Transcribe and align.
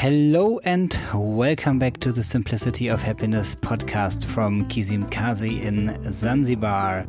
Hello 0.00 0.58
and 0.64 0.98
welcome 1.12 1.78
back 1.78 1.98
to 1.98 2.10
the 2.10 2.22
Simplicity 2.22 2.88
of 2.88 3.02
Happiness 3.02 3.54
podcast 3.54 4.24
from 4.24 4.64
Kizimkazi 4.64 5.60
in 5.60 5.94
Zanzibar. 6.10 7.04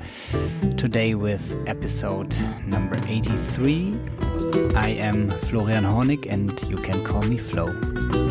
Today 0.75 1.15
with 1.15 1.55
episode 1.67 2.35
number 2.65 2.97
83. 3.07 3.97
I 4.75 4.89
am 4.89 5.29
Florian 5.29 5.85
Hornig 5.85 6.29
and 6.29 6.61
you 6.63 6.75
can 6.75 7.01
call 7.05 7.21
me 7.21 7.37
Floh. 7.37 8.30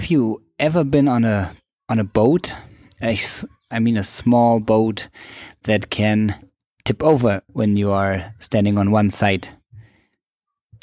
Have 0.00 0.10
you 0.10 0.42
ever 0.58 0.82
been 0.82 1.08
on 1.08 1.26
a 1.26 1.54
on 1.90 1.98
a 1.98 2.04
boat? 2.04 2.54
I, 3.02 3.18
I 3.70 3.80
mean 3.80 3.98
a 3.98 4.02
small 4.02 4.58
boat 4.58 5.08
that 5.64 5.90
can 5.90 6.42
tip 6.86 7.02
over 7.02 7.42
when 7.48 7.76
you 7.76 7.92
are 7.92 8.32
standing 8.38 8.78
on 8.78 8.92
one 8.92 9.10
side. 9.10 9.48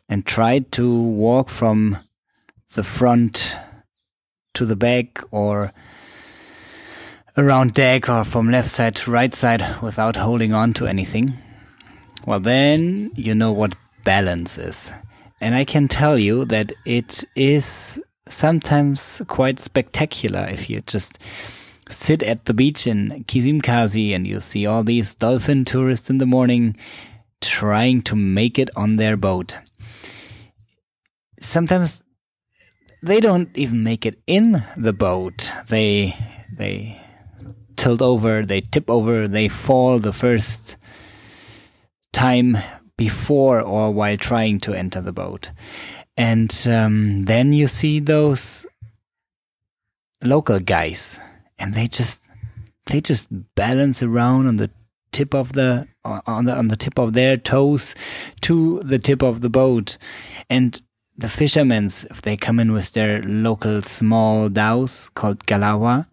And 0.08 0.24
try 0.24 0.60
to 0.60 1.02
walk 1.02 1.50
from 1.50 1.98
the 2.76 2.84
front 2.84 3.56
to 4.54 4.68
the 4.68 4.76
back 4.76 5.24
or 5.32 5.74
around 7.36 7.74
deck 7.74 8.08
or 8.10 8.24
from 8.24 8.52
left 8.52 8.70
side 8.70 8.98
to 8.98 9.10
right 9.10 9.34
side 9.34 9.82
without 9.82 10.16
holding 10.16 10.54
on 10.54 10.74
to 10.74 10.86
anything. 10.86 11.34
Well, 12.28 12.40
then 12.40 13.10
you 13.16 13.34
know 13.34 13.52
what 13.52 13.74
balance 14.04 14.60
is. 14.60 14.94
And 15.42 15.56
I 15.56 15.66
can 15.66 15.88
tell 15.88 16.20
you 16.20 16.46
that 16.46 16.72
it 16.86 17.24
is 17.36 18.00
sometimes 18.30 19.22
quite 19.28 19.60
spectacular 19.60 20.48
if 20.50 20.70
you 20.70 20.82
just 20.82 21.20
sit 21.90 22.22
at 22.24 22.46
the 22.46 22.54
beach 22.54 22.86
in 22.86 23.24
Kizimkazi 23.28 24.14
and 24.14 24.28
you 24.28 24.40
see 24.40 24.66
all 24.66 24.84
these 24.84 25.16
dolphin 25.16 25.66
tourists 25.66 26.10
in 26.10 26.18
the 26.18 26.26
morning 26.26 26.76
trying 27.42 28.02
to 28.04 28.16
make 28.16 28.60
it 28.60 28.70
on 28.76 28.96
their 28.96 29.16
boat. 29.16 29.58
Sometimes 31.40 32.04
they 33.02 33.20
don't 33.20 33.56
even 33.58 33.84
make 33.84 34.06
it 34.06 34.20
in 34.28 34.64
the 34.76 34.94
boat. 34.94 35.52
They 35.68 36.16
they 36.52 37.00
tilt 37.76 38.02
over, 38.02 38.46
they 38.46 38.62
tip 38.62 38.90
over, 38.90 39.28
they 39.28 39.48
fall 39.48 40.00
the 40.00 40.14
first 40.14 40.78
time 42.12 42.58
before 42.98 43.62
or 43.62 43.92
while 43.92 44.18
trying 44.18 44.60
to 44.62 44.74
enter 44.74 45.00
the 45.00 45.14
boat. 45.14 45.52
And 46.18 46.68
um, 46.68 47.26
then 47.26 47.54
you 47.54 47.68
see 47.68 48.00
those 48.00 48.66
local 50.24 50.60
guys, 50.60 51.20
and 51.60 51.76
they 51.76 51.88
just 51.88 52.22
they 52.88 53.02
just 53.02 53.28
balance 53.56 54.02
around 54.02 54.48
on 54.48 54.56
the 54.56 54.72
tip 55.12 55.36
of 55.36 55.54
the 55.54 55.88
on 56.04 56.46
the 56.46 56.54
on 56.54 56.70
the 56.70 56.76
tip 56.76 56.98
of 56.98 57.14
their 57.14 57.38
toes 57.38 57.94
to 58.42 58.80
the 58.80 58.98
tip 58.98 59.22
of 59.22 59.42
the 59.42 59.50
boat, 59.50 59.98
and 60.50 60.82
the 61.18 61.30
fishermen, 61.30 61.86
if 61.86 62.22
they 62.22 62.38
come 62.38 62.60
in 62.60 62.72
with 62.74 62.94
their 62.94 63.22
local 63.24 63.82
small 63.82 64.50
dhows 64.50 65.10
called 65.10 65.46
galawa, 65.46 66.08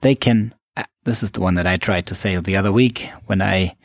they 0.00 0.14
can. 0.14 0.54
Uh, 0.76 0.84
this 1.04 1.22
is 1.22 1.32
the 1.32 1.40
one 1.40 1.54
that 1.54 1.66
I 1.66 1.76
tried 1.76 2.06
to 2.06 2.14
sail 2.14 2.40
the 2.40 2.56
other 2.56 2.72
week 2.72 3.10
when 3.26 3.42
I 3.42 3.76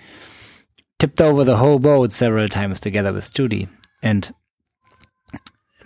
tipped 0.99 1.19
over 1.19 1.43
the 1.43 1.57
whole 1.57 1.79
boat 1.79 2.13
several 2.13 2.47
times 2.47 2.79
together 2.79 3.11
with 3.11 3.33
Judy, 3.33 3.67
and 4.02 4.31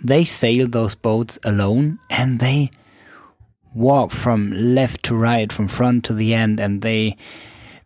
they 0.02 0.24
sail 0.24 0.66
those 0.66 0.94
boats 0.94 1.38
alone 1.44 1.98
and 2.10 2.40
they 2.40 2.70
walk 3.74 4.10
from 4.10 4.52
left 4.52 5.02
to 5.04 5.14
right, 5.14 5.52
from 5.52 5.68
front 5.68 6.04
to 6.04 6.12
the 6.12 6.34
end, 6.34 6.60
and 6.60 6.82
they 6.82 7.16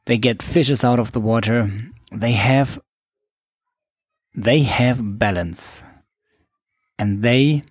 they 0.07 0.19
get 0.19 0.43
fishes 0.43 0.83
out 0.85 0.99
of 0.99 1.13
the 1.13 1.21
water. 1.21 1.71
They 2.11 2.33
have 2.33 2.81
they 4.35 4.61
have 4.61 5.19
balance. 5.19 5.83
And 6.99 7.23
they 7.23 7.63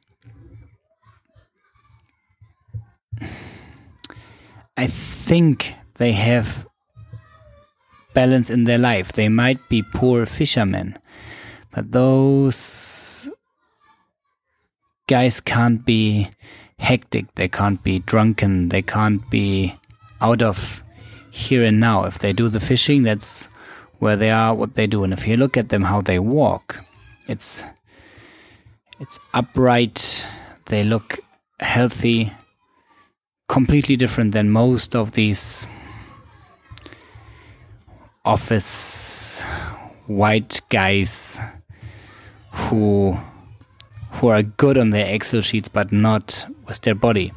I 4.77 4.88
think 4.88 5.73
they 5.95 6.12
have 6.12 6.67
balance 8.13 8.50
in 8.50 8.66
their 8.66 8.77
life. 8.77 9.13
They 9.13 9.29
might 9.29 9.59
be 9.69 9.83
poor 9.94 10.25
fishermen, 10.25 10.97
but 11.72 11.91
those 11.91 13.04
guys 15.07 15.39
can't 15.39 15.85
be 15.85 16.29
hectic, 16.79 17.33
they 17.35 17.47
can't 17.47 17.83
be 17.83 17.99
drunken, 17.99 18.69
they 18.69 18.81
can't 18.81 19.29
be 19.29 19.75
out 20.21 20.41
of 20.41 20.83
here 21.31 21.63
and 21.63 21.79
now. 21.79 22.05
If 22.05 22.19
they 22.19 22.33
do 22.33 22.49
the 22.49 22.59
fishing, 22.59 23.03
that's 23.03 23.45
where 23.99 24.15
they 24.15 24.31
are, 24.31 24.53
what 24.53 24.75
they 24.75 24.88
do. 24.88 25.03
And 25.03 25.13
if 25.13 25.27
you 25.27 25.38
look 25.38 25.57
at 25.57 25.69
them, 25.69 25.83
how 25.83 26.01
they 26.01 26.19
walk, 26.19 26.83
it's 27.27 27.63
it's 28.99 29.19
upright. 29.33 30.25
They 30.65 30.83
look 30.83 31.19
healthy, 31.59 32.33
completely 33.47 33.95
different 33.95 34.31
than 34.31 34.49
most 34.49 34.95
of 34.95 35.11
these 35.11 35.67
office 38.23 39.44
white 40.07 40.61
guys 40.69 41.39
who 42.51 43.19
who 44.15 44.27
are 44.27 44.41
good 44.41 44.77
on 44.77 44.91
their 44.91 45.07
Excel 45.13 45.41
sheets 45.41 45.67
but 45.67 45.91
not 45.91 46.45
with 46.67 46.81
their 46.81 46.95
body. 46.95 47.33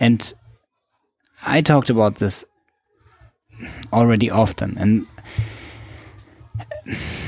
And 0.00 0.32
I 1.44 1.60
talked 1.60 1.90
about 1.90 2.16
this 2.16 2.44
already 3.92 4.30
often 4.30 4.76
and 4.78 5.06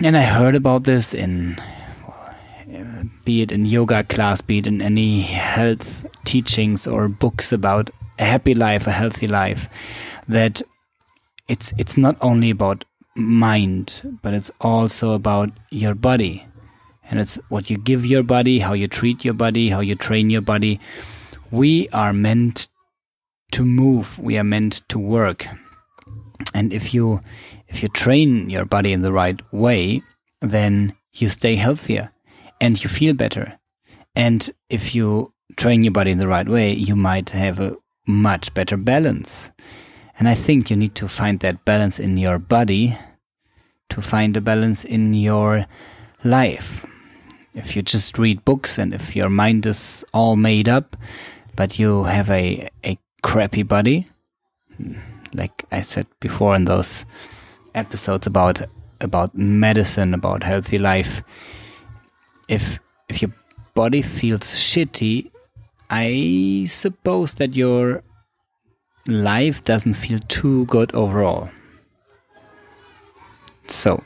and 0.02 0.16
I 0.16 0.22
heard 0.22 0.54
about 0.54 0.84
this 0.84 1.14
in 1.14 1.60
be 3.24 3.42
it 3.42 3.52
in 3.52 3.64
yoga 3.64 4.04
class, 4.04 4.40
be 4.40 4.58
it 4.58 4.66
in 4.66 4.82
any 4.82 5.20
health 5.22 6.06
teachings 6.24 6.86
or 6.86 7.08
books 7.08 7.52
about 7.52 7.90
a 8.18 8.24
happy 8.24 8.54
life, 8.54 8.86
a 8.86 8.92
healthy 8.92 9.26
life, 9.26 9.68
that 10.28 10.62
it's 11.48 11.72
it's 11.78 11.96
not 11.96 12.16
only 12.20 12.50
about 12.50 12.84
mind, 13.14 14.18
but 14.22 14.34
it's 14.34 14.50
also 14.60 15.12
about 15.12 15.50
your 15.70 15.94
body 15.94 16.46
and 17.10 17.20
it's 17.20 17.36
what 17.48 17.70
you 17.70 17.76
give 17.76 18.04
your 18.04 18.22
body, 18.22 18.58
how 18.58 18.72
you 18.72 18.88
treat 18.88 19.24
your 19.24 19.34
body, 19.34 19.68
how 19.68 19.80
you 19.80 19.94
train 19.94 20.30
your 20.30 20.40
body. 20.40 20.80
We 21.50 21.88
are 21.90 22.12
meant 22.12 22.68
to 23.52 23.64
move, 23.64 24.18
we 24.18 24.36
are 24.38 24.44
meant 24.44 24.82
to 24.88 24.98
work. 24.98 25.46
And 26.52 26.72
if 26.72 26.92
you 26.92 27.20
if 27.68 27.82
you 27.82 27.88
train 27.88 28.50
your 28.50 28.64
body 28.64 28.92
in 28.92 29.02
the 29.02 29.12
right 29.12 29.40
way, 29.52 30.02
then 30.40 30.96
you 31.12 31.28
stay 31.28 31.56
healthier 31.56 32.12
and 32.60 32.82
you 32.82 32.88
feel 32.88 33.14
better. 33.14 33.58
And 34.14 34.50
if 34.68 34.94
you 34.94 35.32
train 35.56 35.82
your 35.82 35.92
body 35.92 36.10
in 36.10 36.18
the 36.18 36.28
right 36.28 36.48
way, 36.48 36.72
you 36.72 36.96
might 36.96 37.30
have 37.30 37.60
a 37.60 37.76
much 38.06 38.52
better 38.54 38.76
balance. 38.76 39.50
And 40.18 40.28
I 40.28 40.34
think 40.34 40.70
you 40.70 40.76
need 40.76 40.94
to 40.96 41.08
find 41.08 41.40
that 41.40 41.64
balance 41.64 41.98
in 41.98 42.16
your 42.16 42.38
body 42.38 42.98
to 43.90 44.02
find 44.02 44.36
a 44.36 44.40
balance 44.40 44.84
in 44.84 45.14
your 45.14 45.66
life 46.24 46.84
if 47.56 47.74
you 47.74 47.82
just 47.82 48.18
read 48.18 48.44
books 48.44 48.78
and 48.78 48.94
if 48.94 49.16
your 49.16 49.30
mind 49.30 49.66
is 49.66 50.04
all 50.12 50.36
made 50.36 50.68
up, 50.68 50.96
but 51.56 51.78
you 51.78 52.04
have 52.04 52.30
a, 52.30 52.68
a 52.84 52.98
crappy 53.22 53.62
body, 53.62 54.06
like 55.32 55.64
I 55.72 55.80
said 55.80 56.06
before 56.20 56.54
in 56.54 56.66
those 56.66 57.04
episodes 57.74 58.26
about 58.26 58.60
about 59.00 59.36
medicine, 59.36 60.14
about 60.14 60.42
healthy 60.42 60.78
life, 60.78 61.22
if 62.46 62.78
if 63.08 63.22
your 63.22 63.32
body 63.74 64.02
feels 64.02 64.42
shitty, 64.42 65.30
I 65.88 66.66
suppose 66.68 67.34
that 67.34 67.56
your 67.56 68.02
life 69.08 69.64
doesn't 69.64 69.94
feel 69.94 70.18
too 70.28 70.66
good 70.66 70.94
overall. 70.94 71.48
So, 73.66 74.02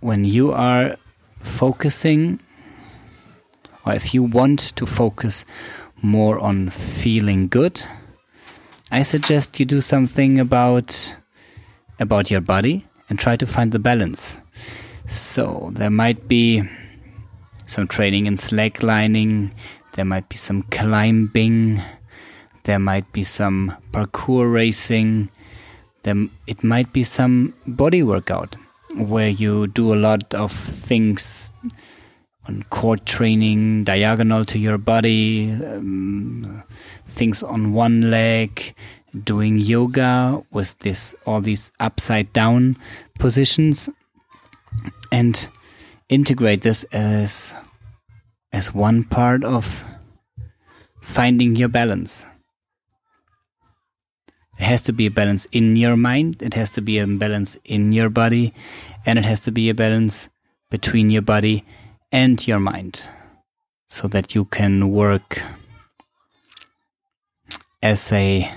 when 0.00 0.24
you 0.24 0.52
are 0.52 0.96
focusing, 1.44 2.40
or 3.86 3.92
if 3.94 4.14
you 4.14 4.22
want 4.22 4.74
to 4.76 4.86
focus 4.86 5.44
more 6.02 6.38
on 6.38 6.70
feeling 6.70 7.48
good, 7.48 7.84
I 8.90 9.02
suggest 9.02 9.60
you 9.60 9.66
do 9.66 9.80
something 9.80 10.38
about 10.38 11.16
about 12.00 12.30
your 12.30 12.40
body 12.40 12.84
and 13.08 13.18
try 13.18 13.36
to 13.36 13.46
find 13.46 13.72
the 13.72 13.78
balance. 13.78 14.38
So 15.06 15.70
there 15.74 15.90
might 15.90 16.26
be 16.28 16.62
some 17.66 17.86
training 17.86 18.26
in 18.26 18.36
slacklining, 18.36 19.52
there 19.92 20.04
might 20.04 20.28
be 20.28 20.36
some 20.36 20.62
climbing, 20.64 21.80
there 22.64 22.78
might 22.78 23.12
be 23.12 23.22
some 23.22 23.74
parkour 23.92 24.52
racing, 24.52 25.30
Then 26.04 26.30
it 26.46 26.62
might 26.62 26.92
be 26.92 27.02
some 27.02 27.54
body 27.66 28.02
workout 28.02 28.56
where 28.96 29.28
you 29.28 29.66
do 29.66 29.92
a 29.92 29.96
lot 29.96 30.34
of 30.34 30.52
things 30.52 31.52
on 32.46 32.62
core 32.70 32.96
training, 32.96 33.84
diagonal 33.84 34.44
to 34.44 34.58
your 34.58 34.78
body, 34.78 35.50
um, 35.52 36.62
things 37.06 37.42
on 37.42 37.72
one 37.72 38.10
leg, 38.10 38.74
doing 39.24 39.58
yoga 39.58 40.42
with 40.50 40.78
this 40.80 41.14
all 41.26 41.40
these 41.40 41.70
upside 41.80 42.32
down 42.32 42.76
positions, 43.18 43.88
and 45.10 45.48
integrate 46.08 46.62
this 46.62 46.84
as 46.92 47.54
as 48.52 48.74
one 48.74 49.04
part 49.04 49.44
of 49.44 49.84
finding 51.00 51.56
your 51.56 51.68
balance. 51.68 52.26
It 54.64 54.68
has 54.68 54.80
to 54.88 54.94
be 54.94 55.04
a 55.04 55.10
balance 55.10 55.46
in 55.52 55.76
your 55.76 55.94
mind, 55.94 56.40
it 56.40 56.54
has 56.54 56.70
to 56.70 56.80
be 56.80 56.98
a 56.98 57.06
balance 57.06 57.58
in 57.66 57.92
your 57.92 58.08
body, 58.08 58.54
and 59.04 59.18
it 59.18 59.26
has 59.26 59.40
to 59.40 59.52
be 59.52 59.68
a 59.68 59.74
balance 59.74 60.30
between 60.70 61.10
your 61.10 61.20
body 61.20 61.66
and 62.10 62.48
your 62.48 62.58
mind 62.58 63.06
so 63.88 64.08
that 64.08 64.34
you 64.34 64.46
can 64.46 64.90
work 64.90 65.42
as 67.82 68.10
a 68.10 68.50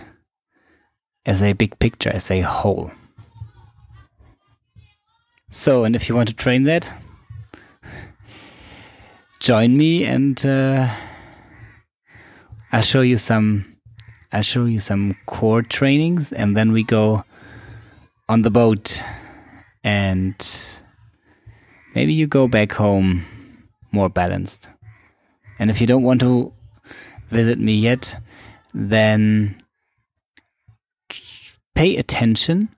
as 1.25 1.43
a 1.43 1.51
big 1.51 1.77
picture 1.77 2.09
as 2.09 2.31
a 2.31 2.39
whole. 2.39 2.89
So 5.49 5.83
and 5.83 5.93
if 5.93 6.07
you 6.07 6.15
want 6.15 6.29
to 6.29 6.35
train 6.35 6.63
that 6.63 6.89
join 9.39 9.77
me 9.77 10.03
and 10.03 10.45
uh, 10.45 10.89
i'll 12.71 12.81
show 12.81 13.01
you 13.01 13.17
some 13.17 13.76
i'll 14.31 14.41
show 14.41 14.65
you 14.65 14.79
some 14.79 15.15
core 15.25 15.61
trainings 15.61 16.31
and 16.31 16.55
then 16.55 16.71
we 16.71 16.83
go 16.83 17.23
on 18.29 18.41
the 18.41 18.51
boat 18.51 19.01
and 19.83 20.35
maybe 21.95 22.13
you 22.13 22.27
go 22.27 22.47
back 22.47 22.73
home 22.73 23.25
more 23.91 24.09
balanced. 24.09 24.69
And 25.59 25.69
if 25.69 25.81
you 25.81 25.87
don't 25.87 26.03
want 26.03 26.21
to 26.21 26.53
visit 27.29 27.59
me 27.59 27.73
yet, 27.73 28.21
then 28.73 29.57
pay 31.73 31.95
attention 31.95 32.69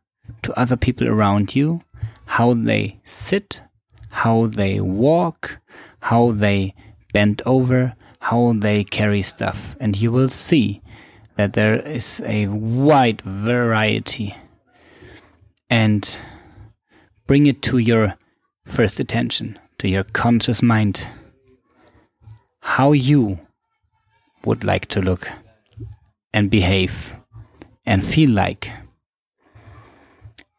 to 0.43 0.57
other 0.57 0.77
people 0.77 1.07
around 1.07 1.55
you, 1.55 1.81
how 2.25 2.53
they 2.53 2.99
sit, 3.03 3.61
how 4.11 4.47
they 4.47 4.79
walk, 4.79 5.59
how 6.01 6.31
they 6.31 6.73
bend 7.13 7.41
over, 7.45 7.95
how 8.19 8.53
they 8.55 8.83
carry 8.83 9.21
stuff, 9.21 9.75
and 9.79 9.99
you 9.99 10.11
will 10.11 10.29
see 10.29 10.81
that 11.39 11.53
there 11.53 11.79
is 11.79 12.21
a 12.25 12.47
wide 12.47 13.21
variety. 13.21 14.35
And 15.69 16.19
bring 17.27 17.45
it 17.45 17.61
to 17.61 17.77
your 17.77 18.15
first 18.65 18.99
attention 18.99 19.57
to 19.77 19.87
your 19.87 20.03
conscious 20.03 20.61
mind 20.61 21.07
how 22.59 22.91
you 22.91 23.39
would 24.43 24.65
like 24.65 24.87
to 24.87 25.01
look 25.01 25.29
and 26.33 26.51
behave 26.51 27.15
and 27.85 28.03
feel 28.03 28.31
like. 28.31 28.69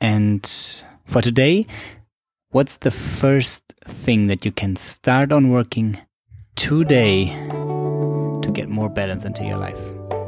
And 0.01 0.47
for 1.05 1.21
today, 1.21 1.67
what's 2.53 2.79
the 2.79 2.91
first 2.91 3.65
thing 3.85 4.29
that 4.29 4.47
you 4.47 4.53
can 4.53 4.77
start 4.77 5.31
on 5.31 5.51
working 5.51 6.01
today 6.57 7.27
to 8.41 8.51
get 8.51 8.71
more 8.71 8.89
balance 8.89 9.27
into 9.27 9.45
your 9.45 9.59
life? 9.59 10.20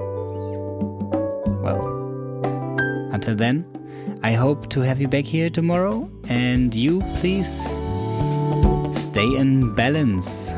Until 3.23 3.37
then, 3.37 3.65
I 4.25 4.33
hope 4.33 4.69
to 4.71 4.81
have 4.81 5.01
you 5.01 5.07
back 5.07 5.25
here 5.25 5.49
tomorrow 5.49 6.09
and 6.29 6.75
you 6.75 7.03
please 7.19 7.63
stay 8.99 9.37
in 9.37 9.77
balance. 9.77 10.51